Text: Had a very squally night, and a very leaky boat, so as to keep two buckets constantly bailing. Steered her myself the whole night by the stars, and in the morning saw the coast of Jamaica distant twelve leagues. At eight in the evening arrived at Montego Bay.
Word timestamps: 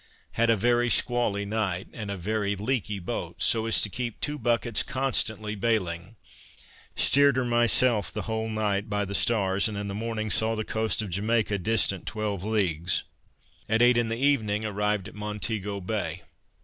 Had 0.31 0.49
a 0.49 0.57
very 0.57 0.89
squally 0.89 1.45
night, 1.45 1.87
and 1.93 2.09
a 2.09 2.17
very 2.17 2.55
leaky 2.55 2.97
boat, 2.97 3.35
so 3.43 3.67
as 3.67 3.79
to 3.81 3.87
keep 3.87 4.19
two 4.19 4.39
buckets 4.39 4.81
constantly 4.81 5.53
bailing. 5.53 6.15
Steered 6.95 7.35
her 7.35 7.45
myself 7.45 8.11
the 8.11 8.23
whole 8.23 8.49
night 8.49 8.89
by 8.89 9.05
the 9.05 9.13
stars, 9.13 9.67
and 9.69 9.77
in 9.77 9.87
the 9.87 9.93
morning 9.93 10.31
saw 10.31 10.55
the 10.55 10.63
coast 10.65 11.03
of 11.03 11.11
Jamaica 11.11 11.59
distant 11.59 12.07
twelve 12.07 12.43
leagues. 12.43 13.03
At 13.69 13.83
eight 13.83 13.95
in 13.95 14.09
the 14.09 14.17
evening 14.17 14.65
arrived 14.65 15.07
at 15.07 15.13
Montego 15.13 15.79
Bay. 15.81 16.23